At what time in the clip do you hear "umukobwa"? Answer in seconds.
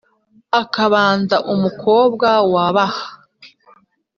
1.53-2.29